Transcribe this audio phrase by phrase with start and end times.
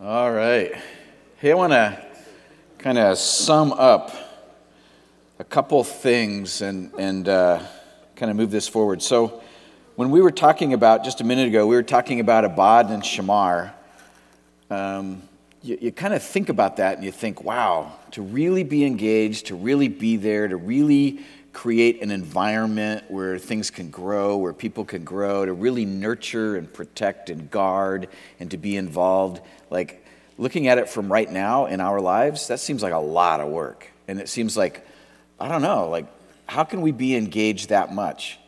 [0.00, 0.76] All right.
[1.38, 2.00] Hey, I want to
[2.78, 4.12] kind of sum up
[5.40, 7.60] a couple things and, and uh,
[8.14, 9.02] kind of move this forward.
[9.02, 9.42] So,
[9.96, 13.02] when we were talking about, just a minute ago, we were talking about Abad and
[13.02, 13.72] Shamar.
[14.70, 15.20] Um,
[15.62, 19.46] you, you kind of think about that and you think, wow, to really be engaged,
[19.46, 24.84] to really be there, to really create an environment where things can grow, where people
[24.84, 28.08] can grow, to really nurture and protect and guard
[28.38, 29.40] and to be involved.
[29.70, 30.04] Like
[30.36, 33.48] looking at it from right now in our lives, that seems like a lot of
[33.48, 33.90] work.
[34.06, 34.86] And it seems like,
[35.40, 36.06] I don't know, like,
[36.46, 38.38] how can we be engaged that much?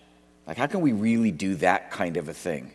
[0.47, 2.73] Like, how can we really do that kind of a thing?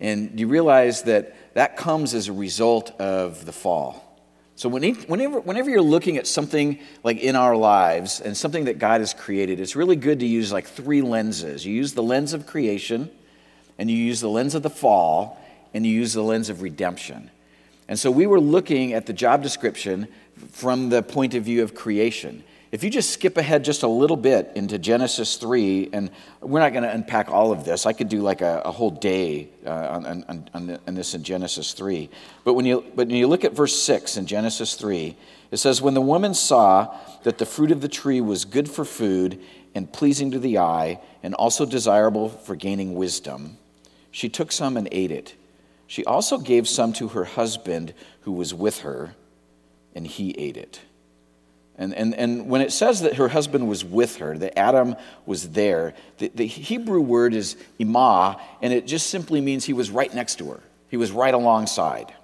[0.00, 4.05] And you realize that that comes as a result of the fall.
[4.56, 9.00] So whenever, whenever you're looking at something like in our lives and something that God
[9.00, 11.66] has created, it's really good to use like three lenses.
[11.66, 13.10] You use the lens of creation,
[13.78, 15.38] and you use the lens of the fall,
[15.74, 17.30] and you use the lens of redemption.
[17.86, 20.08] And so we were looking at the job description
[20.52, 22.42] from the point of view of creation.
[22.72, 26.72] If you just skip ahead just a little bit into Genesis 3, and we're not
[26.72, 29.70] going to unpack all of this, I could do like a, a whole day uh,
[29.70, 32.10] on, on, on, on, this in Genesis 3.
[32.44, 35.16] But when, you, but when you look at verse 6 in Genesis 3,
[35.52, 38.84] it says, When the woman saw that the fruit of the tree was good for
[38.84, 39.40] food
[39.74, 43.58] and pleasing to the eye, and also desirable for gaining wisdom,
[44.10, 45.34] she took some and ate it.
[45.86, 49.14] She also gave some to her husband who was with her,
[49.94, 50.80] and he ate it.
[51.78, 54.96] And, and, and when it says that her husband was with her, that Adam
[55.26, 59.90] was there, the, the Hebrew word is imah, and it just simply means he was
[59.90, 60.60] right next to her.
[60.88, 62.14] He was right alongside.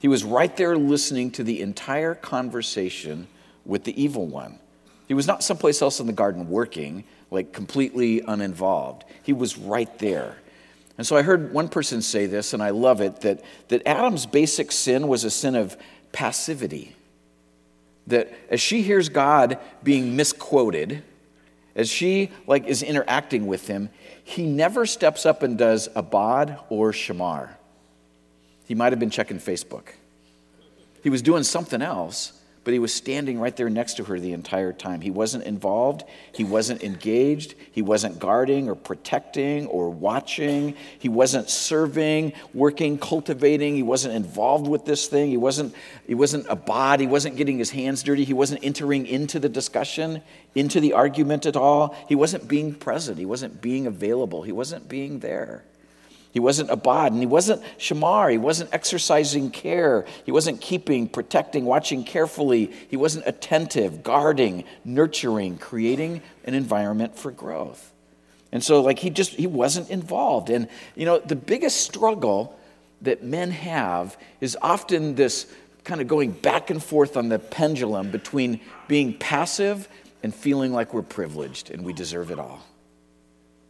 [0.00, 3.28] He was right there listening to the entire conversation
[3.64, 4.58] with the evil one.
[5.06, 9.04] He was not someplace else in the garden working, like completely uninvolved.
[9.22, 10.36] He was right there.
[10.98, 14.26] And so I heard one person say this, and I love it that, that Adam's
[14.26, 15.76] basic sin was a sin of
[16.12, 16.96] passivity
[18.10, 21.02] that as she hears God being misquoted,
[21.74, 23.90] as she like is interacting with him,
[24.22, 27.50] he never steps up and does abad or shamar.
[28.66, 29.88] He might have been checking Facebook.
[31.02, 34.32] He was doing something else, but he was standing right there next to her the
[34.32, 35.00] entire time.
[35.00, 36.04] He wasn't involved,
[36.34, 43.76] he wasn't engaged, he wasn't guarding or protecting or watching, he wasn't serving, working, cultivating,
[43.76, 45.74] he wasn't involved with this thing, he wasn't
[46.06, 50.22] he wasn't abad, he wasn't getting his hands dirty, he wasn't entering into the discussion,
[50.54, 51.96] into the argument at all.
[52.08, 55.64] He wasn't being present, he wasn't being available, he wasn't being there.
[56.32, 58.30] He wasn't abad, and he wasn't shamar.
[58.30, 60.06] He wasn't exercising care.
[60.24, 62.72] He wasn't keeping, protecting, watching carefully.
[62.88, 67.92] He wasn't attentive, guarding, nurturing, creating an environment for growth.
[68.52, 70.50] And so, like, he just, he wasn't involved.
[70.50, 72.58] And, you know, the biggest struggle
[73.02, 75.46] that men have is often this
[75.84, 79.88] kind of going back and forth on the pendulum between being passive
[80.22, 82.62] and feeling like we're privileged and we deserve it all.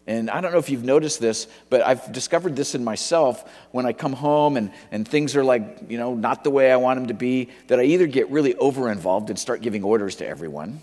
[0.07, 3.87] And I don't know if you've noticed this, but I've discovered this in myself when
[3.87, 6.99] I come home and, and things are like, you know, not the way I want
[6.99, 10.27] them to be, that I either get really over involved and start giving orders to
[10.27, 10.81] everyone,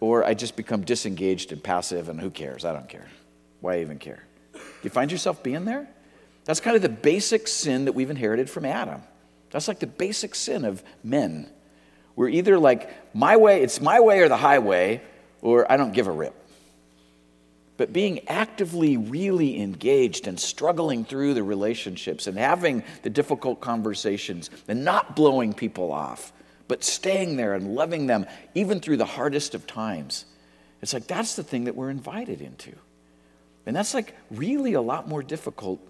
[0.00, 2.64] or I just become disengaged and passive and who cares?
[2.64, 3.08] I don't care.
[3.60, 4.22] Why even care?
[4.52, 5.88] Do you find yourself being there?
[6.44, 9.02] That's kind of the basic sin that we've inherited from Adam.
[9.50, 11.50] That's like the basic sin of men.
[12.14, 15.02] We're either like, my way, it's my way or the highway,
[15.42, 16.34] or I don't give a rip
[17.76, 24.50] but being actively really engaged and struggling through the relationships and having the difficult conversations
[24.68, 26.32] and not blowing people off,
[26.68, 30.24] but staying there and loving them even through the hardest of times.
[30.82, 32.72] It's like that's the thing that we're invited into.
[33.66, 35.80] And that's like really a lot more difficult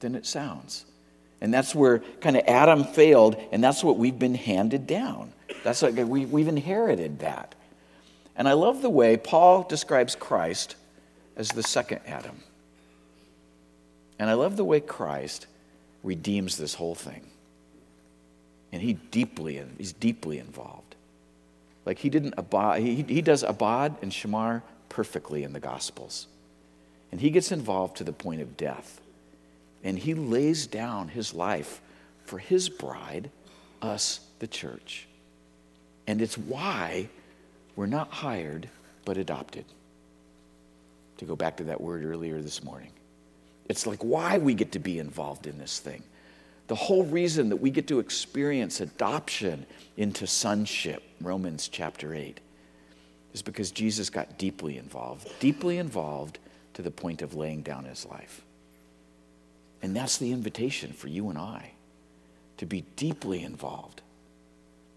[0.00, 0.84] than it sounds.
[1.40, 5.32] And that's where kind of Adam failed, and that's what we've been handed down.
[5.62, 7.54] That's like we, we've inherited that.
[8.36, 10.76] And I love the way Paul describes Christ
[11.38, 12.42] as the second Adam.
[14.18, 15.46] And I love the way Christ
[16.02, 17.22] redeems this whole thing.
[18.72, 20.96] And he deeply, he's deeply involved.
[21.86, 26.26] Like he didn't abad, he, he does abad and shamar perfectly in the Gospels.
[27.10, 29.00] And he gets involved to the point of death.
[29.82, 31.80] And he lays down his life
[32.24, 33.30] for his bride,
[33.80, 35.06] us, the church.
[36.06, 37.08] And it's why
[37.76, 38.68] we're not hired,
[39.04, 39.64] but adopted
[41.18, 42.90] to go back to that word earlier this morning.
[43.68, 46.02] It's like why we get to be involved in this thing.
[46.68, 49.66] The whole reason that we get to experience adoption
[49.96, 52.40] into sonship, Romans chapter 8,
[53.32, 56.38] is because Jesus got deeply involved, deeply involved
[56.74, 58.42] to the point of laying down his life.
[59.82, 61.72] And that's the invitation for you and I
[62.58, 64.02] to be deeply involved.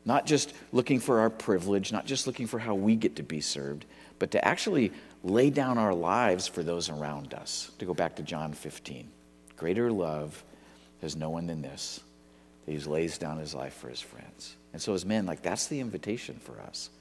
[0.04, 3.40] Not just looking for our privilege, not just looking for how we get to be
[3.40, 3.86] served,
[4.22, 4.92] but to actually
[5.24, 7.72] lay down our lives for those around us.
[7.80, 9.10] To go back to John 15.
[9.58, 10.44] Greater love
[11.02, 12.02] has no one than this,
[12.64, 14.56] that he lays down his life for his friends.
[14.74, 16.92] And so, as men, like that's the invitation for us.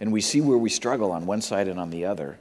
[0.00, 2.38] And we see where we struggle on one side and on the other.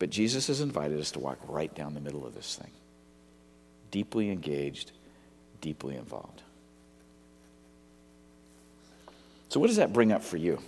[0.00, 2.72] But Jesus has invited us to walk right down the middle of this thing,
[3.92, 4.90] deeply engaged,
[5.60, 6.42] deeply involved.
[9.48, 10.58] So, what does that bring up for you?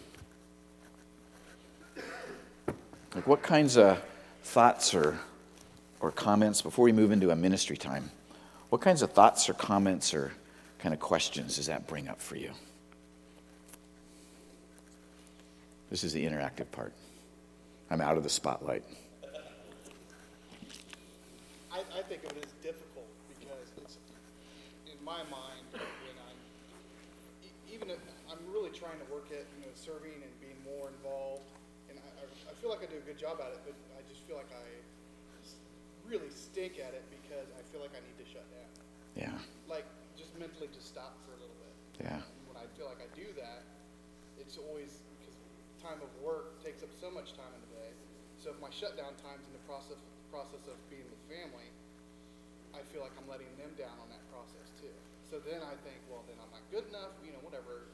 [3.14, 4.02] Like, what kinds of
[4.44, 5.18] thoughts or,
[6.00, 8.10] or comments, before we move into a ministry time,
[8.68, 10.32] what kinds of thoughts or comments or
[10.78, 12.52] kind of questions does that bring up for you?
[15.90, 16.92] This is the interactive part.
[17.90, 18.84] I'm out of the spotlight.
[21.72, 23.98] I, I think of it as difficult because it's,
[24.86, 25.82] in my mind, when
[26.28, 26.38] I'm,
[27.74, 27.98] even if
[28.30, 31.42] I'm really trying to work at, you know, serving and being more involved,
[31.90, 34.02] and I, I, I feel like I do a good job at it, but I
[34.06, 34.64] just feel like I
[36.06, 38.70] really stink at it because I feel like I need to shut down.
[39.14, 39.34] Yeah,
[39.70, 39.86] Like,
[40.18, 41.74] just mentally just stop for a little bit.
[42.06, 43.62] yeah, And when I feel like I do that,
[44.38, 45.34] it's always because
[45.78, 47.92] time of work takes up so much time in the day.
[48.42, 50.00] So if my shutdown time's in the process
[50.30, 51.66] process of being with family,
[52.70, 54.94] I feel like I'm letting them down on that process too.
[55.26, 57.14] So then I think, well, then I'm not good enough.
[57.22, 57.90] You know, whatever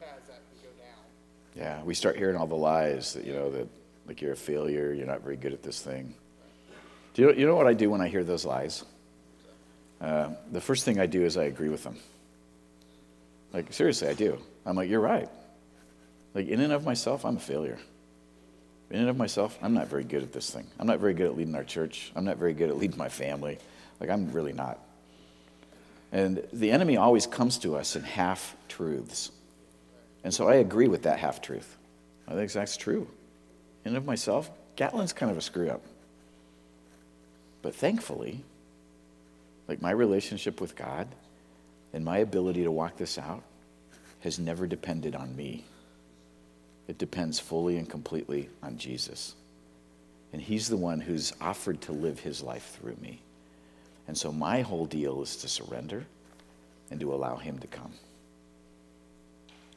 [0.00, 1.04] paths that can go down.
[1.56, 1.82] Yeah.
[1.82, 3.68] We start hearing all the lies that, you know, that
[4.06, 6.14] like you're a failure, you're not very good at this thing.
[7.14, 8.84] Do you, you know what I do when I hear those lies?
[10.00, 11.96] Uh, the first thing I do is I agree with them.
[13.52, 14.38] Like, seriously, I do.
[14.66, 15.30] I'm like, you're right.
[16.34, 17.78] Like, in and of myself, I'm a failure.
[18.90, 20.66] In and of myself, I'm not very good at this thing.
[20.78, 22.12] I'm not very good at leading our church.
[22.14, 23.58] I'm not very good at leading my family.
[23.98, 24.78] Like, I'm really not.
[26.12, 29.30] And the enemy always comes to us in half truths.
[30.26, 31.76] And so I agree with that half truth.
[32.26, 33.06] I think that's true.
[33.84, 35.82] In and of myself, Gatlin's kind of a screw up.
[37.62, 38.42] But thankfully,
[39.68, 41.06] like my relationship with God
[41.92, 43.44] and my ability to walk this out
[44.18, 45.62] has never depended on me.
[46.88, 49.36] It depends fully and completely on Jesus.
[50.32, 53.20] And He's the one who's offered to live His life through me.
[54.08, 56.04] And so my whole deal is to surrender
[56.90, 57.92] and to allow Him to come.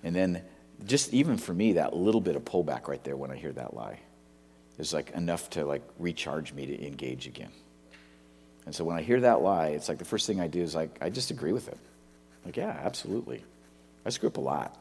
[0.04, 0.44] And then,
[0.86, 3.74] just even for me, that little bit of pullback right there when I hear that
[3.74, 4.00] lie
[4.78, 7.52] is like enough to like recharge me to engage again.
[8.66, 10.76] And so when I hear that lie, it's like the first thing I do is
[10.76, 11.78] like, I just agree with it.
[12.46, 13.44] Like, yeah, absolutely.
[14.06, 14.78] I screw up a lot.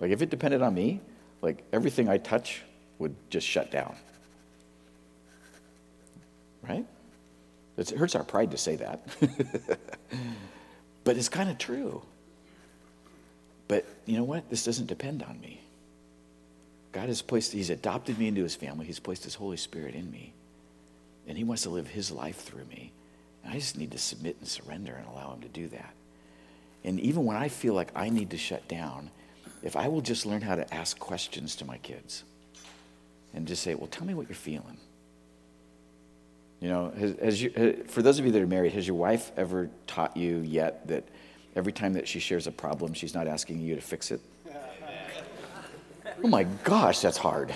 [0.00, 1.00] Like, if it depended on me,
[1.42, 2.62] like everything I touch
[2.98, 3.94] would just shut down.
[6.62, 6.86] Right?
[7.76, 9.06] It hurts our pride to say that.
[11.04, 12.02] but it's kind of true.
[13.68, 14.50] But you know what?
[14.50, 15.60] This doesn't depend on me.
[16.92, 18.86] God has placed, He's adopted me into His family.
[18.86, 20.32] He's placed His Holy Spirit in me.
[21.26, 22.92] And He wants to live His life through me.
[23.42, 25.94] And I just need to submit and surrender and allow Him to do that.
[26.84, 29.10] And even when I feel like I need to shut down,
[29.62, 32.24] if I will just learn how to ask questions to my kids
[33.32, 34.76] and just say, well, tell me what you're feeling.
[36.60, 39.32] You know, has, has you, for those of you that are married, has your wife
[39.36, 41.04] ever taught you yet that
[41.56, 44.20] every time that she shares a problem, she's not asking you to fix it?
[46.22, 47.54] Oh my gosh, that's hard.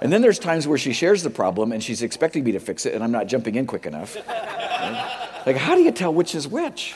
[0.00, 2.86] And then there's times where she shares the problem and she's expecting me to fix
[2.86, 4.16] it and I'm not jumping in quick enough.
[5.46, 6.94] Like, how do you tell which is which?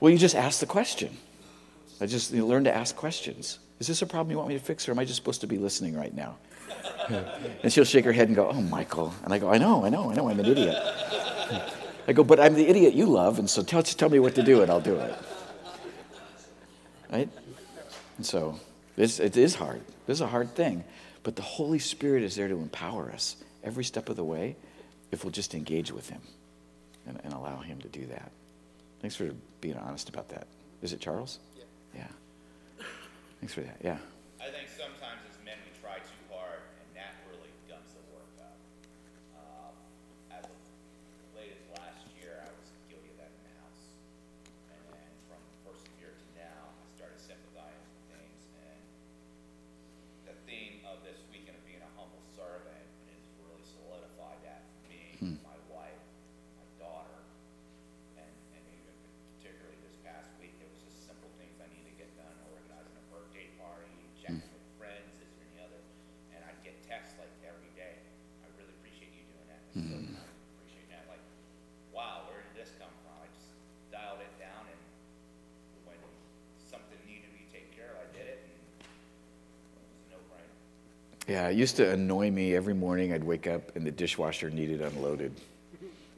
[0.00, 1.16] Well, you just ask the question.
[2.00, 3.58] I just you learn to ask questions.
[3.78, 5.46] Is this a problem you want me to fix or am I just supposed to
[5.46, 6.36] be listening right now?
[7.62, 9.14] and she'll shake her head and go, Oh, Michael.
[9.24, 10.76] And I go, I know, I know, I know, I'm an idiot.
[12.06, 14.34] I go, But I'm the idiot you love, and so tell, just tell me what
[14.36, 15.14] to do and I'll do it.
[17.10, 17.28] Right?
[18.16, 18.58] And so
[18.96, 19.80] it's, it is hard.
[20.06, 20.84] This is a hard thing.
[21.22, 24.56] But the Holy Spirit is there to empower us every step of the way
[25.10, 26.20] if we'll just engage with Him
[27.06, 28.30] and, and allow Him to do that.
[29.00, 30.46] Thanks for being honest about that.
[30.82, 31.38] Is it Charles?
[31.56, 31.64] Yeah.
[31.96, 32.84] Yeah.
[33.40, 33.76] Thanks for that.
[33.82, 33.98] Yeah.
[81.26, 83.12] Yeah, it used to annoy me every morning.
[83.12, 85.32] I'd wake up and the dishwasher needed unloaded.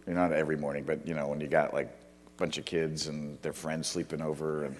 [0.06, 3.40] Not every morning, but you know, when you got like a bunch of kids and
[3.40, 4.76] their friends sleeping over, and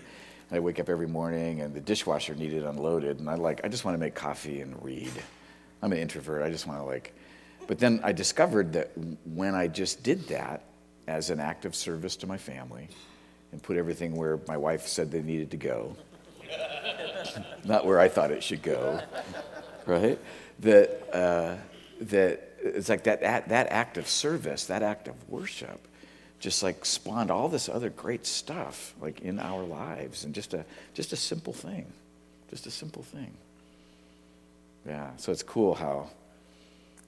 [0.50, 3.86] I wake up every morning and the dishwasher needed unloaded, and I like, I just
[3.86, 5.12] want to make coffee and read.
[5.80, 6.42] I'm an introvert.
[6.42, 7.14] I just want to like,
[7.66, 8.90] but then I discovered that
[9.24, 10.64] when I just did that
[11.06, 12.88] as an act of service to my family
[13.52, 15.96] and put everything where my wife said they needed to go,
[17.64, 19.00] not where I thought it should go,
[19.88, 20.18] right?
[20.60, 21.56] That, uh,
[22.02, 25.80] that it's like that, that, that act of service, that act of worship,
[26.38, 30.64] just like spawned all this other great stuff like in our lives and just a,
[30.94, 31.86] just a simple thing,
[32.50, 33.32] just a simple thing.
[34.86, 36.08] Yeah, so it's cool how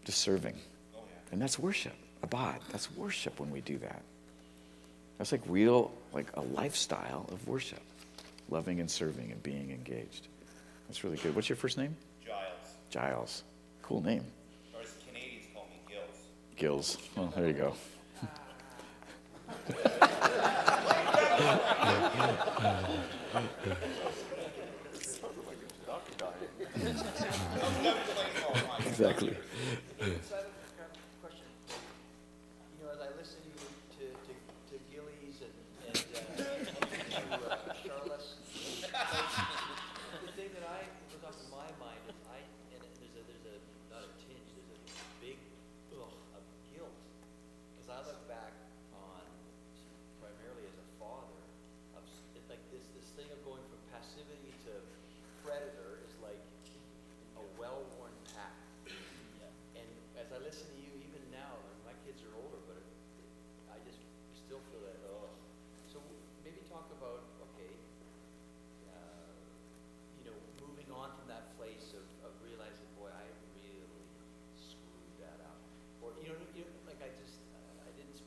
[0.05, 0.55] just serving.
[1.33, 1.95] And that's worship.
[2.23, 2.61] Abad.
[2.73, 4.03] That's worship when we do that.
[5.19, 7.81] That's like real, like a lifestyle of worship.
[8.51, 10.27] Loving and serving and being engaged.
[10.89, 11.37] That's really good.
[11.37, 11.97] What's your first name?
[12.91, 13.45] Giles, Giles.
[13.83, 14.25] Cool name.
[14.75, 16.17] or as Canadians call me Gills.
[16.57, 16.99] Gills.
[17.17, 17.73] Well, there you go.
[28.87, 29.37] exactly.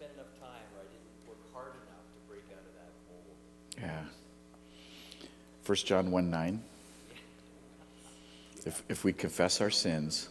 [0.04, 2.74] spend enough time, or I didn't work hard enough to break out of
[3.78, 3.88] that.
[3.88, 4.06] Yeah.
[5.66, 6.64] 1 John 1 9.
[8.66, 10.30] If, if we confess our sins,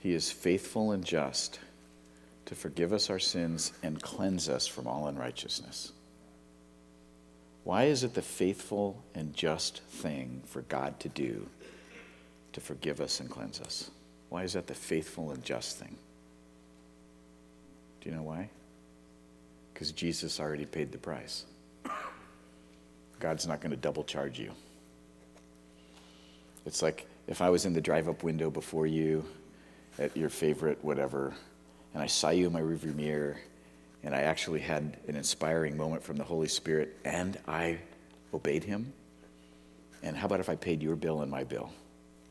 [0.00, 1.60] he is faithful and just
[2.46, 5.92] to forgive us our sins and cleanse us from all unrighteousness.
[7.64, 11.46] Why is it the faithful and just thing for God to do
[12.54, 13.90] to forgive us and cleanse us?
[14.30, 15.96] Why is that the faithful and just thing?
[18.00, 18.50] Do you know why?
[19.78, 21.44] Because Jesus already paid the price.
[23.20, 24.50] God's not going to double charge you.
[26.66, 29.24] It's like if I was in the drive up window before you
[29.96, 31.32] at your favorite whatever,
[31.94, 33.36] and I saw you in my rearview mirror,
[34.02, 37.78] and I actually had an inspiring moment from the Holy Spirit, and I
[38.34, 38.92] obeyed Him.
[40.02, 41.70] And how about if I paid your bill and my bill?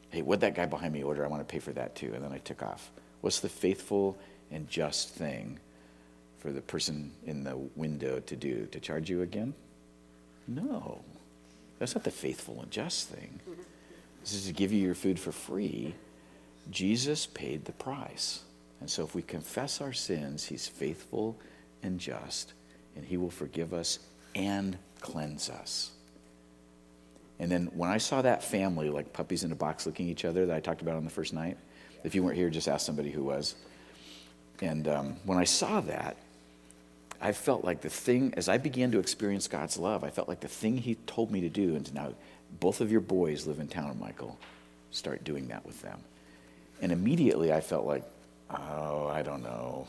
[0.10, 1.24] Hey, what'd that guy behind me order?
[1.24, 2.12] I want to pay for that too.
[2.14, 2.92] And then I took off.
[3.22, 4.18] What's the faithful
[4.52, 5.62] and just thing
[6.40, 8.66] for the person in the window to do?
[8.68, 9.54] To charge you again?
[10.48, 11.02] No.
[11.80, 13.40] That's not the faithful and just thing.
[14.22, 15.96] This is to give you your food for free.
[16.72, 18.42] Jesus paid the price.
[18.80, 21.38] And so if we confess our sins, he's faithful
[21.84, 22.54] and just,
[22.96, 24.00] and he will forgive us
[24.36, 25.92] and cleanse us.
[27.40, 30.26] And then when I saw that family, like puppies in a box looking at each
[30.26, 31.58] other that I talked about on the first night,
[32.04, 33.56] if you weren't here, just ask somebody who was.
[34.62, 36.18] And um, when I saw that,
[37.20, 40.40] I felt like the thing, as I began to experience God's love, I felt like
[40.40, 42.14] the thing He told me to do, and now
[42.60, 44.38] both of your boys live in town, Michael,
[44.92, 46.00] start doing that with them.
[46.82, 48.04] And immediately I felt like,
[48.52, 49.88] oh, I don't know.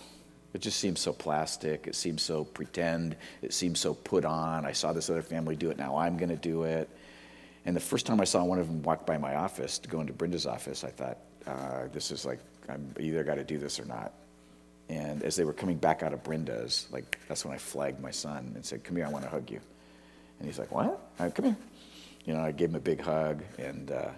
[0.54, 1.86] It just seems so plastic.
[1.86, 3.16] It seems so pretend.
[3.42, 4.64] It seems so put on.
[4.64, 5.76] I saw this other family do it.
[5.76, 6.88] Now I'm going to do it.
[7.66, 10.00] And the first time I saw one of them walk by my office to go
[10.00, 13.78] into Brenda's office, I thought, uh, this is like, I'm either got to do this
[13.78, 14.12] or not.
[14.88, 18.10] And as they were coming back out of Brenda's, like, that's when I flagged my
[18.10, 19.60] son and said, come here, I want to hug you.
[20.38, 20.98] And he's like, what?
[21.18, 21.56] Right, come here.
[22.24, 24.10] You know, I gave him a big hug and, uh,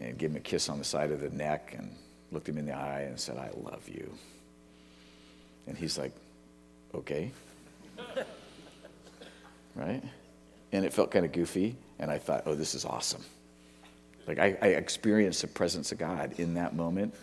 [0.00, 1.94] and gave him a kiss on the side of the neck and
[2.32, 4.12] looked him in the eye and said, I love you.
[5.66, 6.12] And he's like,
[6.94, 7.30] okay.
[9.76, 10.02] right?
[10.72, 11.76] And it felt kind of goofy.
[11.98, 13.22] And I thought, oh, this is awesome.
[14.26, 17.14] Like, I, I experienced the presence of God in that moment.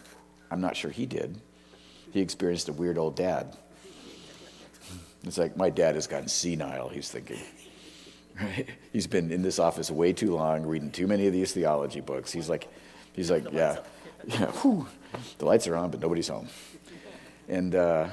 [0.51, 1.36] I'm not sure he did.
[2.11, 3.55] He experienced a weird old dad.
[5.23, 7.39] It's like, my dad has gotten senile, he's thinking.
[8.39, 8.67] Right?
[8.93, 12.31] He's been in this office way too long, reading too many of these theology books.
[12.31, 12.69] He's like,
[13.11, 13.79] he's like, yeah,
[14.27, 14.87] yeah, whew,
[15.39, 16.47] the lights are on, but nobody's home.
[17.49, 18.07] And, uh,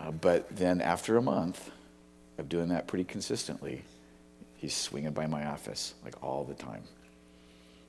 [0.00, 1.70] uh, but then after a month
[2.38, 3.84] of doing that pretty consistently,
[4.56, 6.82] he's swinging by my office like all the time.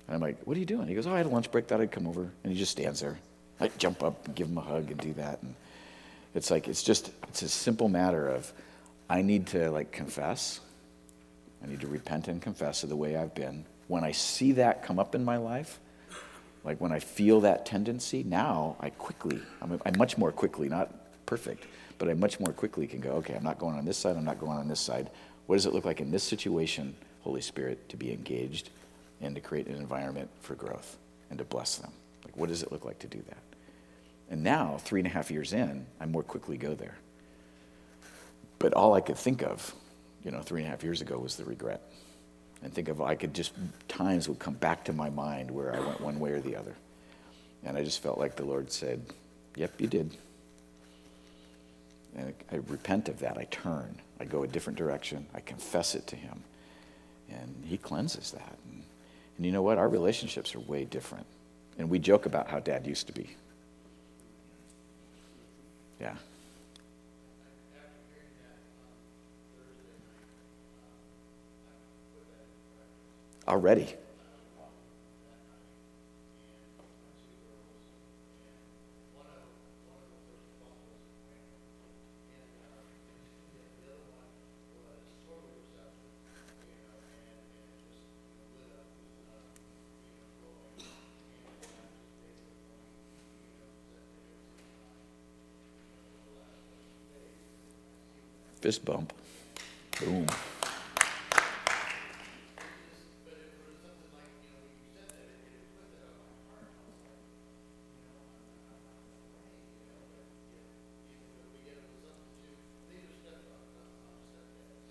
[0.08, 0.88] And I'm like, what are you doing?
[0.88, 2.30] He goes, oh, I had a lunch break, thought I'd come over.
[2.44, 3.18] And he just stands there.
[3.64, 5.42] I jump up and give him a hug and do that.
[5.42, 5.56] And
[6.36, 8.52] it's like, it's just, it's a simple matter of,
[9.10, 10.60] I need to like confess.
[11.64, 13.64] I need to repent and confess of the way I've been.
[13.88, 15.80] When I see that come up in my life,
[16.66, 20.92] like when I feel that tendency, now I quickly, I'm, I much more quickly, not
[21.26, 21.64] perfect,
[22.00, 24.26] but I much more quickly can go, okay, I'm not going on this side, I'm
[24.26, 25.10] not going on this side.
[25.46, 28.72] What does it look like in this situation, Holy Spirit, to be engaged
[29.22, 30.98] and to create an environment for growth
[31.30, 31.94] and to bless them?
[32.26, 33.43] Like, what does it look like to do that?
[34.30, 36.96] And now, three and a half years in, I more quickly go there.
[38.60, 39.74] But all I could think of,
[40.24, 41.82] you know, three and a half years ago was the regret.
[42.64, 43.54] And think of, I could just,
[43.90, 46.74] times would come back to my mind where I went one way or the other.
[47.66, 49.02] And I just felt like the Lord said,
[49.56, 50.18] Yep, you did.
[52.16, 53.38] And I repent of that.
[53.38, 54.00] I turn.
[54.20, 55.28] I go a different direction.
[55.34, 56.44] I confess it to Him.
[57.30, 58.58] And He cleanses that.
[58.72, 58.84] And,
[59.38, 59.78] and you know what?
[59.78, 61.26] Our relationships are way different.
[61.78, 63.36] And we joke about how dad used to be.
[66.04, 66.16] Yeah.
[73.48, 73.96] Already.
[98.64, 99.12] Fist bump.
[100.00, 100.26] Boom.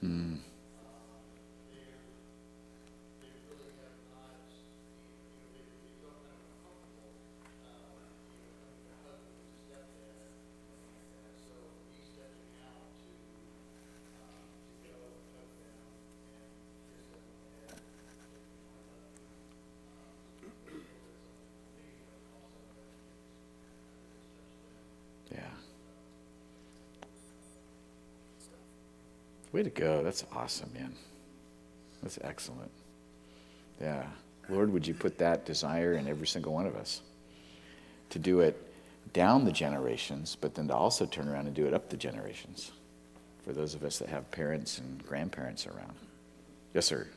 [0.02, 0.51] Yeah.
[29.52, 30.02] Way to go.
[30.02, 30.94] That's awesome, man.
[32.02, 32.70] That's excellent.
[33.80, 34.06] Yeah.
[34.48, 37.02] Lord, would you put that desire in every single one of us
[38.10, 38.60] to do it
[39.12, 42.72] down the generations, but then to also turn around and do it up the generations
[43.44, 45.94] for those of us that have parents and grandparents around.
[46.74, 47.04] Yes, sir.
[47.04, 47.10] Can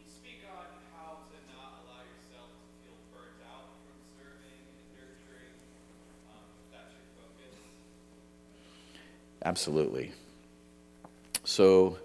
[0.00, 4.80] you speak on how to not allow yourself to feel burnt out from serving and
[4.96, 5.52] nurturing?
[6.32, 7.58] Um, if that's your focus.
[9.44, 10.12] Absolutely.
[11.44, 11.98] So,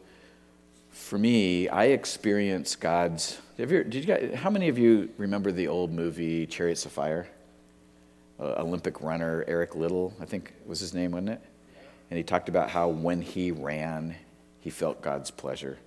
[0.92, 3.40] for me, I experience God's.
[3.58, 6.92] Have you, did you guys, how many of you remember the old movie Chariots of
[6.92, 7.28] Fire?
[8.38, 11.42] Uh, Olympic runner Eric Liddell, I think was his name, wasn't it?
[12.10, 14.16] And he talked about how when he ran,
[14.60, 15.78] he felt God's pleasure.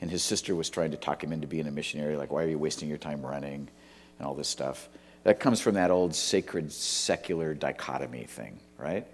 [0.00, 2.48] And his sister was trying to talk him into being a missionary, like, why are
[2.48, 3.68] you wasting your time running?
[4.18, 4.88] And all this stuff.
[5.24, 9.06] That comes from that old sacred secular dichotomy thing, right?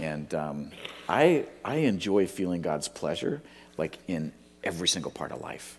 [0.00, 0.70] And um,
[1.08, 3.42] I, I enjoy feeling God's pleasure,
[3.76, 4.32] like in
[4.62, 5.78] every single part of life.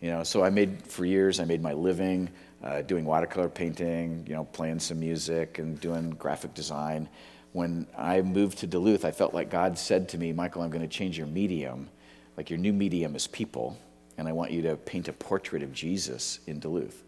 [0.00, 2.30] You know, so I made, for years, I made my living
[2.62, 7.08] uh, doing watercolor painting, you know, playing some music and doing graphic design.
[7.52, 10.86] When I moved to Duluth, I felt like God said to me, Michael, I'm going
[10.86, 11.88] to change your medium.
[12.36, 13.76] Like your new medium is people,
[14.16, 17.02] and I want you to paint a portrait of Jesus in Duluth.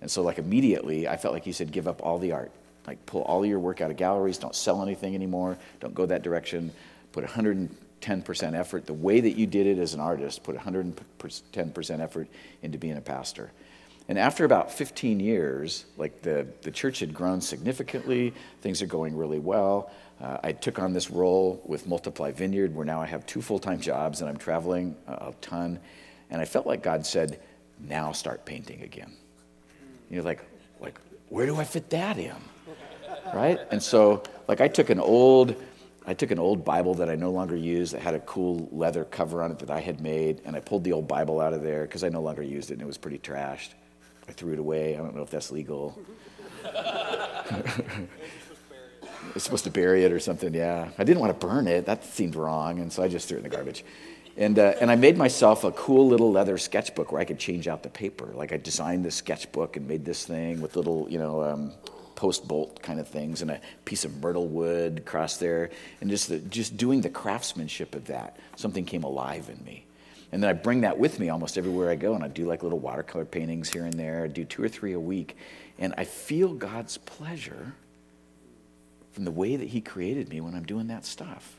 [0.00, 2.52] And so, like, immediately, I felt like He said, give up all the art.
[2.86, 6.22] Like, pull all your work out of galleries, don't sell anything anymore, don't go that
[6.22, 6.72] direction,
[7.12, 8.86] put 110% effort.
[8.86, 12.28] The way that you did it as an artist, put 110% effort
[12.62, 13.50] into being a pastor.
[14.08, 19.16] And after about 15 years, like the, the church had grown significantly, things are going
[19.16, 19.90] really well.
[20.20, 23.58] Uh, I took on this role with Multiply Vineyard, where now I have two full
[23.58, 25.80] time jobs and I'm traveling a, a ton.
[26.30, 27.40] And I felt like God said,
[27.80, 29.12] now start painting again.
[30.08, 30.40] You're like,
[30.80, 32.36] like, where do I fit that in?
[33.34, 33.58] Right?
[33.70, 35.56] And so, like, I took an old,
[36.06, 39.04] I took an old Bible that I no longer use that had a cool leather
[39.04, 41.62] cover on it that I had made, and I pulled the old Bible out of
[41.62, 43.70] there because I no longer used it and it was pretty trashed.
[44.28, 44.94] I threw it away.
[44.94, 45.98] I don't know if that's legal.
[49.34, 50.88] it's supposed to bury it or something, yeah.
[50.98, 51.86] I didn't want to burn it.
[51.86, 53.84] That seemed wrong, and so I just threw it in the garbage.
[54.36, 57.68] And, uh, and I made myself a cool little leather sketchbook where I could change
[57.68, 58.32] out the paper.
[58.34, 61.72] Like I designed this sketchbook and made this thing with little, you know, um,
[62.16, 65.70] post bolt kind of things and a piece of myrtle wood across there.
[66.00, 69.86] And just, the, just doing the craftsmanship of that, something came alive in me.
[70.32, 72.64] And then I bring that with me almost everywhere I go, and I do like
[72.64, 74.24] little watercolor paintings here and there.
[74.24, 75.36] I do two or three a week,
[75.78, 77.74] and I feel God's pleasure
[79.12, 81.56] from the way that He created me when I'm doing that stuff.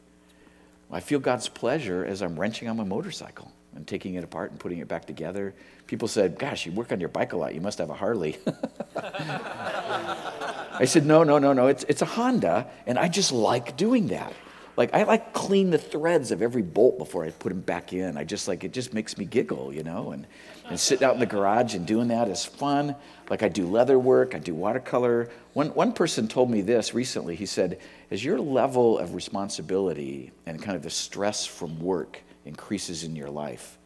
[0.91, 4.59] I feel God's pleasure as I'm wrenching on my motorcycle and taking it apart and
[4.59, 5.53] putting it back together.
[5.85, 7.53] People said, Gosh, you work on your bike a lot.
[7.53, 8.37] You must have a Harley.
[10.79, 11.67] I said, No, no, no, no.
[11.67, 14.33] It's, it's a Honda, and I just like doing that.
[14.77, 18.15] Like, I like clean the threads of every bolt before I put them back in.
[18.15, 20.11] I just like, it just makes me giggle, you know?
[20.11, 20.27] And,
[20.69, 22.95] and sitting out in the garage and doing that is fun.
[23.27, 25.29] Like, I do leather work, I do watercolor.
[25.53, 27.35] One, one person told me this recently.
[27.35, 27.79] He said,
[28.11, 33.31] As your level of responsibility and kind of the stress from work increases in your
[33.31, 33.79] life,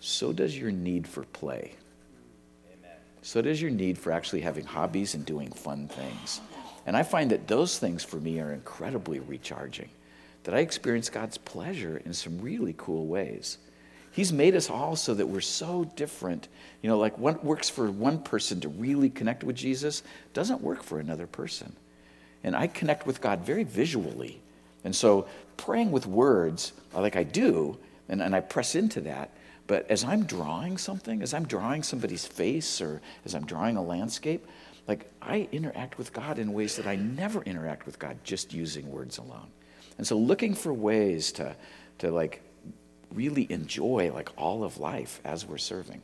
[0.00, 1.74] so does your need for play.
[3.22, 6.40] So does your need for actually having hobbies and doing fun things.
[6.86, 9.90] And I find that those things for me are incredibly recharging,
[10.44, 13.58] that I experience God's pleasure in some really cool ways.
[14.10, 16.48] He's made us all so that we're so different.
[16.82, 20.02] You know, like what works for one person to really connect with Jesus
[20.32, 21.76] doesn't work for another person.
[22.42, 24.40] And I connect with God very visually.
[24.84, 27.78] And so praying with words, like I do,
[28.08, 29.30] and, and I press into that,
[29.68, 33.82] but as I'm drawing something, as I'm drawing somebody's face or as I'm drawing a
[33.82, 34.46] landscape,
[34.88, 38.90] like I interact with God in ways that I never interact with God just using
[38.90, 39.48] words alone.
[39.98, 41.54] And so looking for ways to,
[41.98, 42.40] to like
[43.12, 46.00] really enjoy like all of life as we're serving.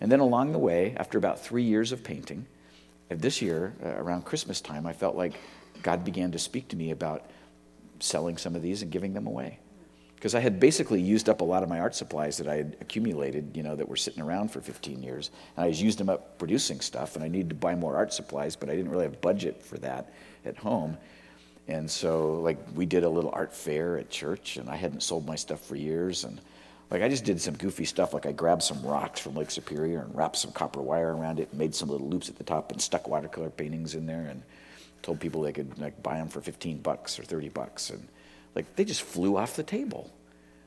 [0.00, 2.46] And then along the way, after about three years of painting,
[3.08, 5.34] this year, uh, around Christmas time, I felt like
[5.82, 7.28] God began to speak to me about
[7.98, 9.58] selling some of these and giving them away.
[10.24, 12.78] Because I had basically used up a lot of my art supplies that I had
[12.80, 15.30] accumulated, you know, that were sitting around for 15 years.
[15.54, 18.10] And I was used them up producing stuff, and I needed to buy more art
[18.10, 20.14] supplies, but I didn't really have budget for that
[20.46, 20.96] at home.
[21.68, 25.26] And so, like, we did a little art fair at church, and I hadn't sold
[25.26, 26.24] my stuff for years.
[26.24, 26.40] And,
[26.90, 28.14] like, I just did some goofy stuff.
[28.14, 31.50] Like, I grabbed some rocks from Lake Superior and wrapped some copper wire around it,
[31.50, 34.42] and made some little loops at the top, and stuck watercolor paintings in there, and
[35.02, 37.90] told people they could, like, buy them for 15 bucks or 30 bucks.
[37.90, 38.08] And,
[38.54, 40.10] like, they just flew off the table.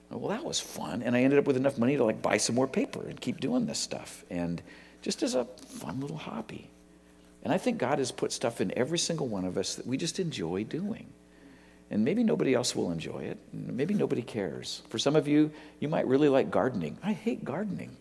[0.09, 1.03] Well, that was fun.
[1.03, 3.39] And I ended up with enough money to, like, buy some more paper and keep
[3.39, 4.23] doing this stuff.
[4.29, 4.61] And
[5.01, 6.69] just as a fun little hobby.
[7.43, 9.97] And I think God has put stuff in every single one of us that we
[9.97, 11.07] just enjoy doing.
[11.89, 13.37] And maybe nobody else will enjoy it.
[13.53, 14.81] Maybe nobody cares.
[14.89, 16.97] For some of you, you might really like gardening.
[17.01, 17.95] I hate gardening.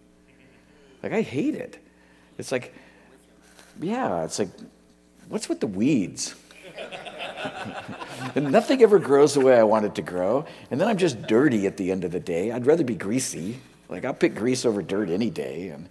[1.03, 1.79] Like, I hate it.
[2.39, 2.75] It's like,
[3.81, 4.49] yeah, it's like,
[5.29, 6.35] what's with the weeds?
[8.35, 10.45] and nothing ever grows the way I want it to grow.
[10.71, 12.53] And then I'm just dirty at the end of the day.
[12.53, 13.61] I'd rather be greasy.
[13.89, 15.69] Like, I'll pick grease over dirt any day.
[15.69, 15.89] And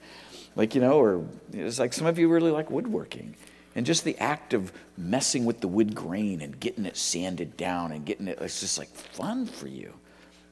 [0.56, 3.36] like, you know, or it's like some of you really like woodworking.
[3.76, 7.92] And just the act of messing with the wood grain and getting it sanded down
[7.92, 9.94] and getting it, it's just like fun for you.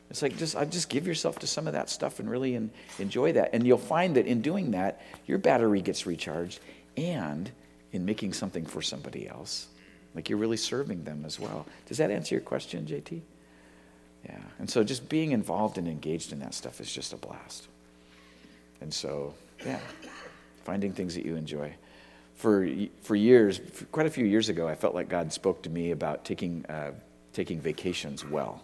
[0.10, 2.70] It's like just, I just give yourself to some of that stuff and really in,
[3.00, 3.52] enjoy that.
[3.54, 6.60] And you'll find that in doing that, your battery gets recharged
[6.98, 7.50] and
[7.94, 9.68] in making something for somebody else.
[10.16, 11.66] Like you're really serving them as well.
[11.88, 13.22] Does that answer your question, JT?
[14.26, 14.38] Yeah.
[14.60, 17.68] And so just being involved and engaged in that stuff is just a blast.
[18.82, 19.34] And so
[19.66, 19.80] yeah,
[20.64, 21.74] finding things that you enjoy.
[22.36, 22.68] For,
[23.02, 25.92] for years, for quite a few years ago, I felt like God spoke to me
[25.92, 26.92] about taking, uh,
[27.32, 28.62] taking vacations well.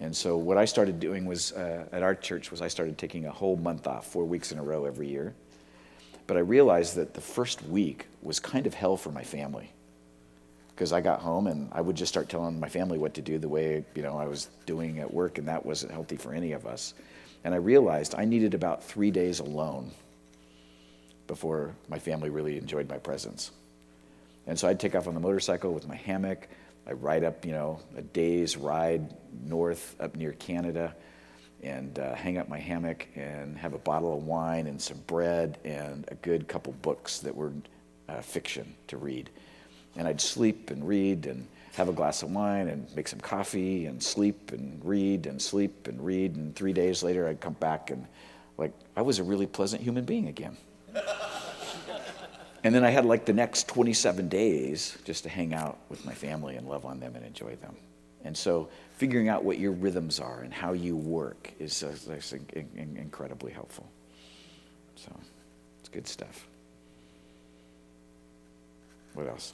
[0.00, 3.26] And so what I started doing was, uh, at our church, was I started taking
[3.26, 5.34] a whole month off, four weeks in a row every year.
[6.26, 9.72] But I realized that the first week was kind of hell for my family.
[10.78, 13.36] Because I got home and I would just start telling my family what to do
[13.40, 16.52] the way, you know, I was doing at work, and that wasn't healthy for any
[16.52, 16.94] of us.
[17.42, 19.90] And I realized I needed about three days alone
[21.26, 23.50] before my family really enjoyed my presence.
[24.46, 26.46] And so I'd take off on the motorcycle with my hammock.
[26.86, 30.94] I'd ride up, you know, a day's ride north up near Canada
[31.60, 35.58] and uh, hang up my hammock and have a bottle of wine and some bread
[35.64, 37.52] and a good couple books that were
[38.08, 39.28] uh, fiction to read.
[39.98, 41.46] And I'd sleep and read and
[41.78, 45.86] have a glass of wine and make some coffee and sleep and read and sleep
[45.86, 46.34] and read.
[46.34, 48.06] And three days later, I'd come back and,
[48.56, 50.56] like, I was a really pleasant human being again.
[52.64, 56.14] and then I had, like, the next 27 days just to hang out with my
[56.14, 57.76] family and love on them and enjoy them.
[58.24, 62.34] And so, figuring out what your rhythms are and how you work is, uh, is
[62.76, 63.86] incredibly helpful.
[64.96, 65.12] So,
[65.78, 66.46] it's good stuff.
[69.14, 69.52] What else?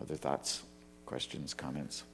[0.00, 0.62] Other thoughts,
[1.06, 2.04] questions, comments?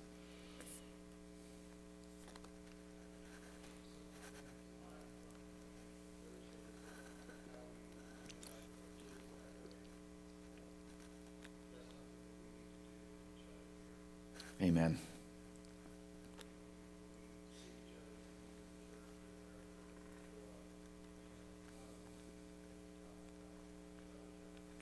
[14.63, 14.97] Amen.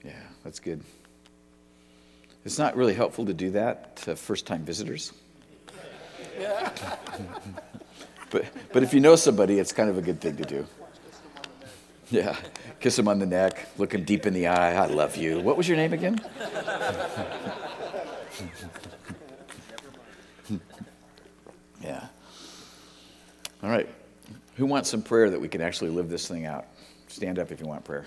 [0.05, 0.13] Yeah,
[0.45, 0.83] that's good.
[2.45, 5.13] It's not really helpful to do that to first time visitors.
[8.31, 10.67] but, but if you know somebody, it's kind of a good thing to do.
[12.11, 12.37] Yeah.
[12.81, 14.75] Kiss them on the neck, look them deep in the eye.
[14.75, 15.41] I love you.
[15.41, 16.19] What was your name again?
[21.83, 22.07] yeah.
[23.63, 23.89] All right.
[24.57, 26.67] Who wants some prayer that we can actually live this thing out?
[27.09, 28.07] Stand up if you want prayer.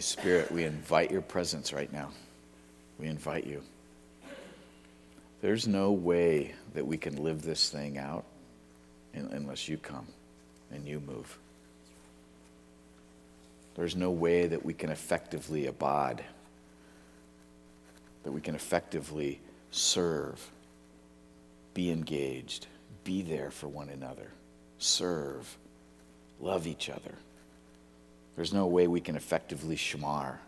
[0.00, 2.08] Holy Spirit, we invite your presence right now.
[2.98, 3.62] We invite you.
[5.42, 8.24] There's no way that we can live this thing out
[9.12, 10.06] unless you come
[10.72, 11.36] and you move.
[13.74, 16.24] There's no way that we can effectively abad,
[18.22, 19.38] that we can effectively
[19.70, 20.50] serve,
[21.74, 22.68] be engaged,
[23.04, 24.30] be there for one another,
[24.78, 25.58] serve,
[26.40, 27.16] love each other.
[28.40, 30.38] There's no way we can effectively shamar.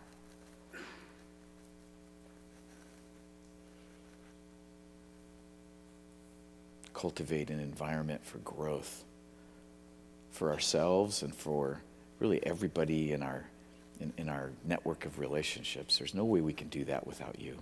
[6.95, 9.03] Cultivate an environment for growth
[10.31, 11.81] for ourselves and for
[12.19, 13.45] really everybody in our,
[13.99, 15.99] in, in our network of relationships.
[15.99, 17.59] There's no way we can do that without you.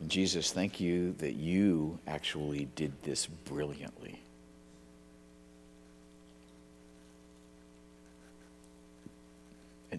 [0.00, 4.23] And Jesus, thank you that you actually did this brilliantly.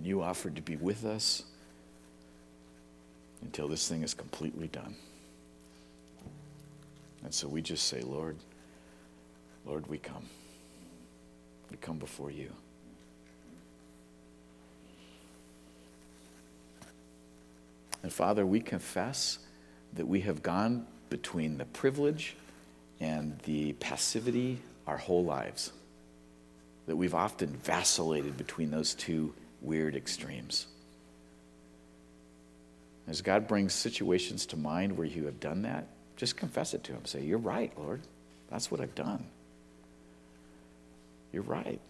[0.06, 1.42] You offered to be with us
[3.42, 4.94] until this thing is completely done.
[7.24, 8.36] And so we just say, Lord,
[9.66, 10.30] Lord, we come.
[11.72, 12.52] We come before you.
[18.04, 19.40] And Father, we confess
[19.94, 22.36] that we have gone between the privilege
[23.00, 25.72] and the passivity our whole lives.
[26.86, 29.34] That we've often vacillated between those two
[29.66, 30.68] weird extremes.
[33.08, 36.94] As God brings situations to mind where you have done that, just confess it to
[36.94, 37.06] Him.
[37.06, 38.02] Say, You're right, Lord.
[38.50, 39.26] That's what I've done.
[41.32, 41.82] You're right.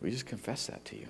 [0.00, 1.08] We just confess that to you.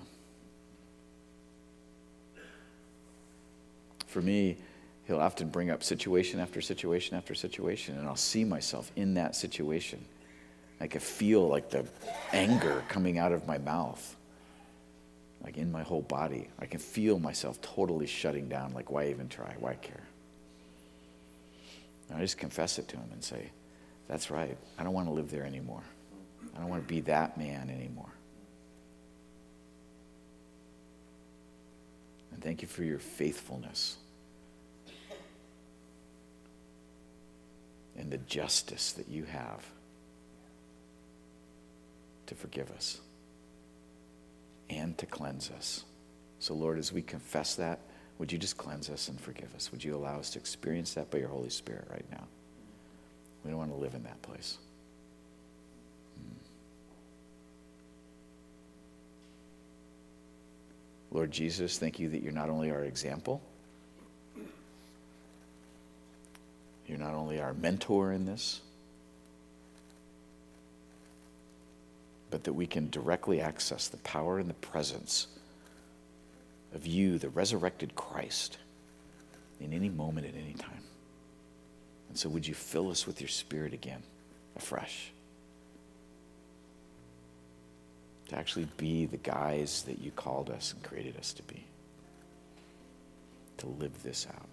[4.07, 4.57] For me,
[5.05, 9.35] he'll often bring up situation after situation after situation, and I'll see myself in that
[9.35, 10.03] situation.
[10.81, 11.85] I can feel like the
[12.31, 14.15] anger coming out of my mouth,
[15.43, 16.47] like in my whole body.
[16.57, 19.55] I can feel myself totally shutting down, like, why even try?
[19.59, 20.03] Why care?
[22.07, 23.51] And I just confess it to him and say,
[24.07, 24.57] that's right.
[24.77, 25.83] I don't want to live there anymore.
[26.55, 28.09] I don't want to be that man anymore.
[32.31, 33.97] And thank you for your faithfulness
[37.97, 39.65] and the justice that you have
[42.29, 43.01] to forgive us
[44.69, 45.83] and to cleanse us.
[46.37, 47.79] So, Lord, as we confess that,
[48.19, 49.71] would you just cleanse us and forgive us?
[49.71, 52.23] Would you allow us to experience that by your Holy Spirit right now?
[53.43, 54.57] We don't want to live in that place.
[56.17, 56.35] Hmm.
[61.11, 63.41] Lord Jesus, thank you that you're not only our example,
[66.85, 68.61] you're not only our mentor in this,
[72.29, 75.27] but that we can directly access the power and the presence
[76.73, 78.57] of you, the resurrected Christ,
[79.59, 80.83] in any moment, at any time.
[82.09, 84.01] And so, would you fill us with your spirit again,
[84.55, 85.11] afresh?
[88.29, 91.65] To actually be the guys that you called us and created us to be.
[93.57, 94.48] To live this out.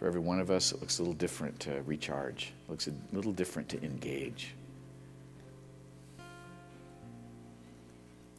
[0.00, 2.92] For every one of us, it looks a little different to recharge, it looks a
[3.12, 4.54] little different to engage.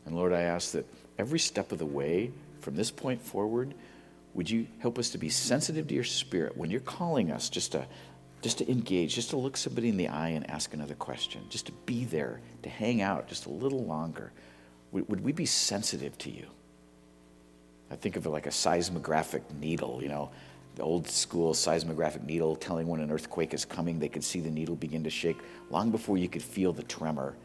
[0.08, 0.88] And Lord, I ask that
[1.19, 3.76] every step of the way from this point forward,
[4.34, 7.74] would you help us to be sensitive to your spirit when you're calling us just
[7.74, 7.86] to
[8.41, 11.67] just to engage, just to look somebody in the eye and ask another question, just
[11.67, 14.32] to be there, to hang out just a little longer.
[14.93, 16.47] Would, would we be sensitive to you?
[17.91, 20.32] I think of it like a seismographic needle, you know,
[20.82, 24.00] old school seismographic needle telling when an earthquake is coming.
[24.00, 25.38] They could see the needle begin to shake
[25.70, 27.36] long before you could feel the tremor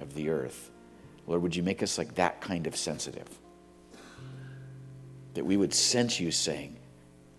[0.00, 0.70] of the earth.
[1.26, 3.28] Lord, would you make us like that kind of sensitive?
[5.34, 6.76] That we would sense you saying,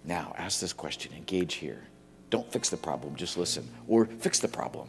[0.04, 1.84] now ask this question, engage here.
[2.30, 3.70] Don't fix the problem, just listen.
[3.88, 4.88] Or fix the problem.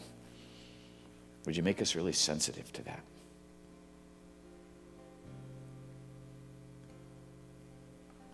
[1.45, 3.01] Would you make us really sensitive to that?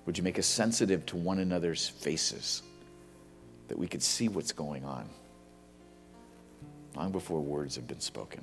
[0.08, 2.62] Would you make us sensitive to one another's faces
[3.68, 5.06] that we could see what's going on
[6.96, 8.40] long before words have been spoken?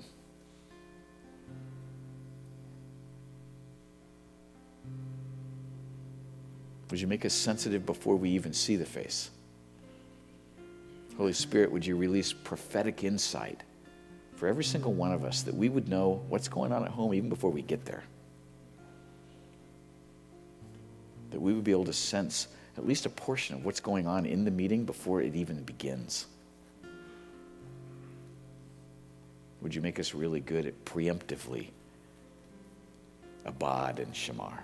[6.91, 9.31] Would you make us sensitive before we even see the face?
[11.17, 13.63] Holy Spirit, would you release prophetic insight
[14.35, 17.11] for every single one of us that we would know what's going on at home
[17.15, 18.03] even before we get there?
[21.31, 24.25] That we would be able to sense at least a portion of what's going on
[24.25, 26.27] in the meeting before it even begins.
[29.61, 31.69] Would you make us really good at preemptively
[33.45, 34.59] abad and shamar?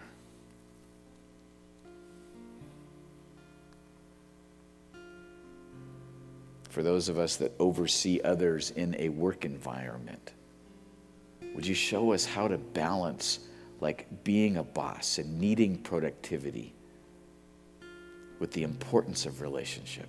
[6.71, 10.32] for those of us that oversee others in a work environment.
[11.54, 13.39] Would you show us how to balance
[13.82, 16.74] like being a boss and needing productivity
[18.39, 20.08] with the importance of relationship,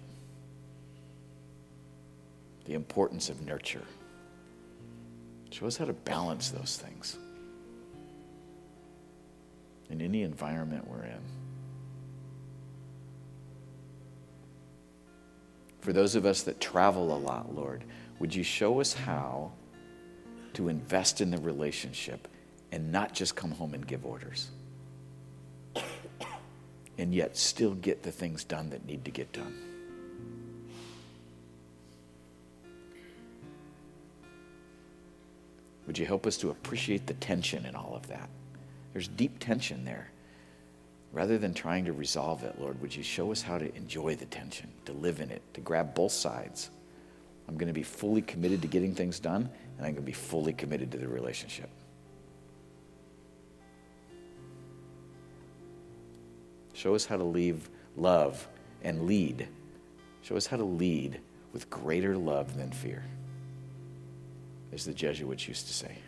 [2.67, 3.83] the importance of nurture?
[5.51, 7.19] Show us how to balance those things
[9.91, 11.21] in any environment we're in.
[15.81, 17.85] For those of us that travel a lot, Lord,
[18.19, 19.53] would you show us how
[20.55, 22.29] to invest in the relationship
[22.73, 24.51] and not just come home and give orders?
[26.99, 29.55] And yet still get the things done that need to get done.
[35.87, 38.29] Would you help us to appreciate the tension in all of that?
[38.93, 40.09] There's deep tension there.
[41.13, 44.25] Rather than trying to resolve it, Lord, would you show us how to enjoy the
[44.27, 46.71] tension, to live in it, to grab both sides?
[47.49, 50.13] I'm going to be fully committed to getting things done, and I'm going to be
[50.13, 51.69] fully committed to the relationship.
[56.83, 58.49] Show us how to leave love
[58.83, 59.47] and lead.
[60.23, 61.21] Show us how to lead
[61.53, 63.05] with greater love than fear,
[64.73, 65.99] as the Jesuits used to say.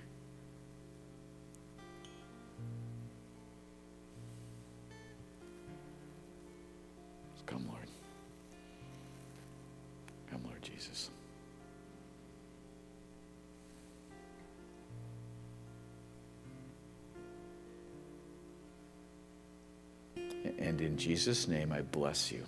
[20.74, 22.44] And in Jesus' name, I bless you.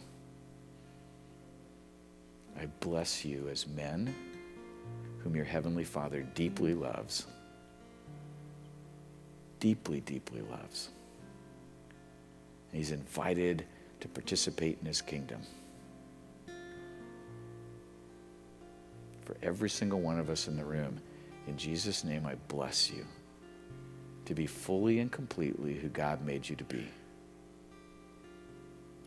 [2.61, 4.13] I bless you as men
[5.19, 7.25] whom your Heavenly Father deeply loves.
[9.61, 10.89] Deeply, deeply loves.
[12.73, 13.65] He's invited
[14.01, 15.43] to participate in his kingdom.
[19.25, 21.01] For every single one of us in the room,
[21.47, 23.07] in Jesus' name, I bless you
[24.25, 26.89] to be fully and completely who God made you to be.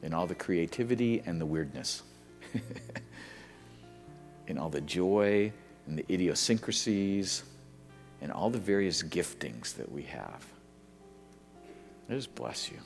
[0.01, 2.03] In all the creativity and the weirdness,
[4.47, 5.51] in all the joy
[5.87, 7.43] and the idiosyncrasies,
[8.21, 10.45] and all the various giftings that we have.
[12.09, 12.77] I just bless you.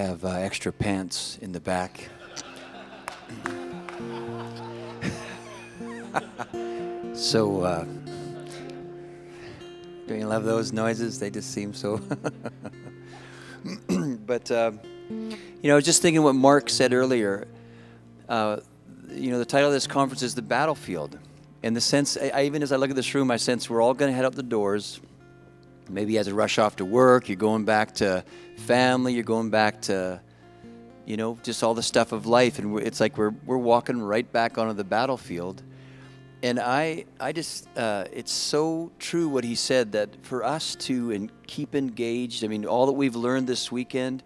[0.00, 2.08] Have uh, extra pants in the back.
[7.14, 7.84] so, uh,
[10.06, 11.18] don't you love those noises?
[11.18, 12.00] They just seem so.
[14.26, 14.72] but, uh,
[15.10, 17.46] you know, just thinking what Mark said earlier.
[18.26, 18.60] Uh,
[19.10, 21.18] you know, the title of this conference is The Battlefield.
[21.62, 23.82] In the sense, I, I, even as I look at this room, I sense we're
[23.82, 24.98] all going to head out the doors
[25.92, 28.24] maybe as to rush off to work, you're going back to
[28.56, 30.20] family, you're going back to,
[31.04, 32.58] you know, just all the stuff of life.
[32.58, 35.62] And it's like we're, we're walking right back onto the battlefield.
[36.42, 41.10] And I, I just, uh, it's so true what he said that for us to
[41.10, 44.22] and keep engaged, I mean, all that we've learned this weekend,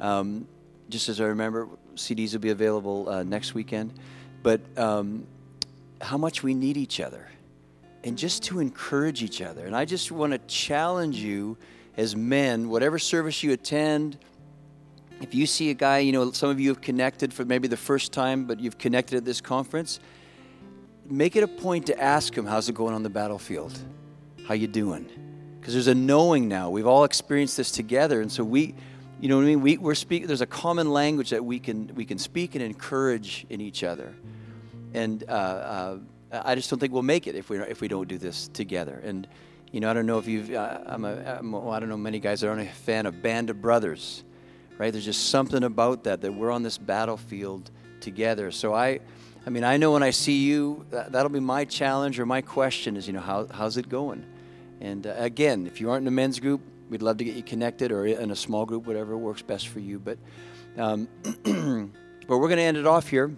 [0.00, 0.46] um,
[0.88, 3.92] just as I remember, CDs will be available uh, next weekend,
[4.42, 5.26] but um,
[6.00, 7.28] how much we need each other
[8.04, 9.66] and just to encourage each other.
[9.66, 11.56] And I just want to challenge you
[11.96, 14.18] as men, whatever service you attend,
[15.20, 17.76] if you see a guy, you know, some of you have connected for maybe the
[17.76, 19.98] first time, but you've connected at this conference,
[21.04, 23.76] make it a point to ask him, how's it going on the battlefield?
[24.46, 25.08] How you doing?
[25.60, 26.70] Because there's a knowing now.
[26.70, 28.20] We've all experienced this together.
[28.20, 28.74] And so we,
[29.20, 29.60] you know what I mean?
[29.60, 33.44] We, we're speak, there's a common language that we can, we can speak and encourage
[33.50, 34.14] in each other.
[34.94, 35.98] And uh, uh,
[36.30, 39.00] I just don't think we'll make it if we, if we don't do this together.
[39.02, 39.26] And,
[39.72, 41.96] you know, I don't know if you've, uh, I'm a, I'm a, I don't know
[41.96, 44.24] many guys that aren't a fan of Band of Brothers,
[44.76, 44.92] right?
[44.92, 47.70] There's just something about that, that we're on this battlefield
[48.00, 48.50] together.
[48.50, 49.00] So I,
[49.46, 52.42] I mean, I know when I see you, that, that'll be my challenge or my
[52.42, 54.24] question is, you know, how, how's it going?
[54.80, 56.60] And uh, again, if you aren't in a men's group,
[56.90, 59.80] we'd love to get you connected or in a small group, whatever works best for
[59.80, 59.98] you.
[59.98, 60.18] But,
[60.76, 61.08] um,
[62.28, 63.34] but we're going to end it off here.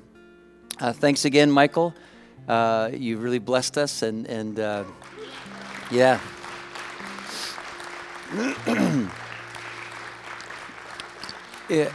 [0.80, 1.94] Uh, thanks again, Michael.
[2.48, 4.84] Uh, you really blessed us, and and uh,
[5.90, 6.20] yeah.
[11.68, 11.92] yeah.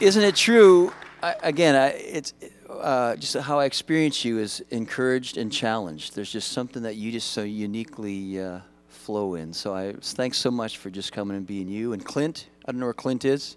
[0.00, 0.92] Isn't it true?
[1.22, 2.34] I, again, I, it's
[2.68, 6.14] uh, just how I experience you is encouraged and challenged.
[6.14, 9.52] There's just something that you just so uniquely uh, flow in.
[9.52, 11.92] So I thanks so much for just coming and being you.
[11.92, 13.56] And Clint, I don't know where Clint is.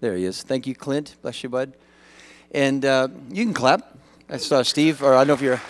[0.00, 0.42] There he is.
[0.42, 1.16] Thank you, Clint.
[1.22, 1.72] Bless you, bud.
[2.52, 3.95] And uh, you can clap.
[4.28, 5.60] I saw Steve, or I don't know if you're.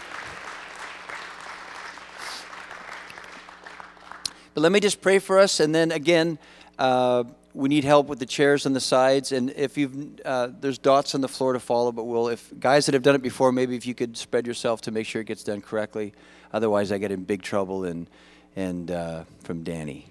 [4.54, 6.38] But let me just pray for us, and then again,
[6.78, 9.30] uh, we need help with the chairs on the sides.
[9.30, 12.86] And if you've, uh, there's dots on the floor to follow, but we'll, if guys
[12.86, 15.26] that have done it before, maybe if you could spread yourself to make sure it
[15.26, 16.14] gets done correctly.
[16.50, 17.84] Otherwise, I get in big trouble.
[17.84, 18.08] And
[18.56, 20.06] and uh, from Danny,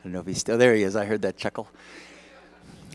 [0.00, 0.74] I don't know if he's still there.
[0.74, 0.96] He is.
[0.96, 1.68] I heard that chuckle.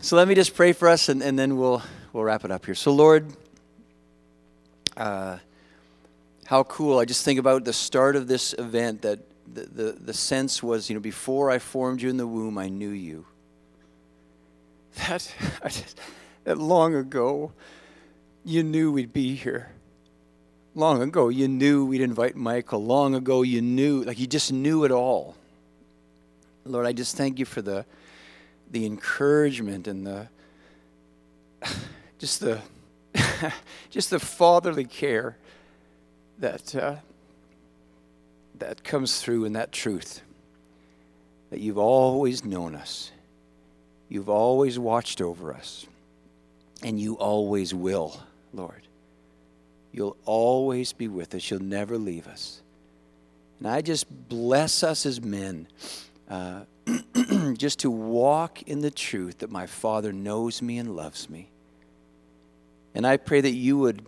[0.02, 2.66] So let me just pray for us, and, and then we'll we'll wrap it up
[2.66, 2.74] here.
[2.74, 3.34] So Lord.
[4.96, 5.38] Uh,
[6.46, 6.98] how cool.
[6.98, 9.18] I just think about the start of this event that
[9.52, 12.68] the, the, the sense was, you know, before I formed you in the womb, I
[12.68, 13.26] knew you.
[15.08, 15.30] That,
[15.64, 16.00] just,
[16.44, 17.52] that long ago,
[18.44, 19.70] you knew we'd be here.
[20.74, 22.82] Long ago, you knew we'd invite Michael.
[22.82, 25.34] Long ago, you knew, like you just knew it all.
[26.64, 27.84] Lord, I just thank you for the,
[28.70, 30.28] the encouragement and the,
[32.18, 32.60] just the,
[33.90, 35.36] just the fatherly care
[36.38, 36.96] that uh,
[38.58, 40.22] that comes through in that truth
[41.50, 43.12] that you've always known us,
[44.08, 45.86] you've always watched over us,
[46.82, 48.20] and you always will,
[48.52, 48.82] Lord.
[49.92, 51.50] You'll always be with us.
[51.50, 52.60] You'll never leave us.
[53.58, 55.68] And I just bless us as men.
[56.28, 56.64] Uh,
[57.56, 61.48] just to walk in the truth that my Father knows me and loves me
[62.96, 64.06] and I pray that you would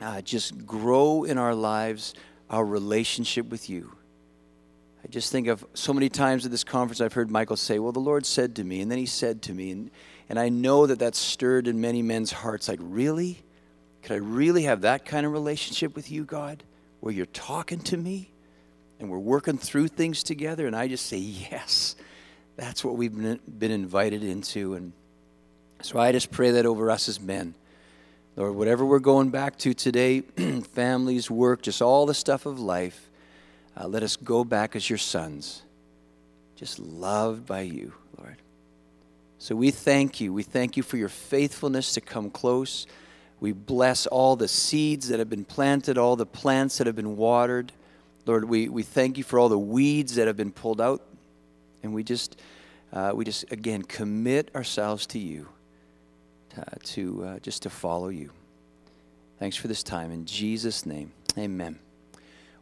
[0.00, 2.14] uh, just grow in our lives
[2.50, 3.92] our relationship with you.
[5.04, 7.92] I just think of so many times at this conference I've heard Michael say, Well,
[7.92, 9.70] the Lord said to me, and then he said to me.
[9.70, 9.90] And,
[10.28, 13.40] and I know that that's stirred in many men's hearts like, Really?
[14.02, 16.64] Could I really have that kind of relationship with you, God,
[16.98, 18.32] where you're talking to me
[18.98, 20.66] and we're working through things together?
[20.66, 21.94] And I just say, Yes,
[22.56, 24.74] that's what we've been, been invited into.
[24.74, 24.92] And
[25.82, 27.54] so I just pray that over us as men
[28.34, 30.20] Lord, whatever we're going back to today,
[30.72, 33.10] families, work, just all the stuff of life,
[33.78, 35.62] uh, let us go back as your sons,
[36.56, 38.36] just loved by you, Lord.
[39.38, 40.32] So we thank you.
[40.32, 42.86] We thank you for your faithfulness to come close.
[43.38, 47.16] We bless all the seeds that have been planted, all the plants that have been
[47.18, 47.72] watered.
[48.24, 51.02] Lord, we, we thank you for all the weeds that have been pulled out.
[51.82, 52.40] And we just,
[52.94, 55.48] uh, we just again, commit ourselves to you
[56.84, 58.30] to uh, just to follow you.
[59.38, 60.10] Thanks for this time.
[60.10, 61.78] In Jesus' name, amen.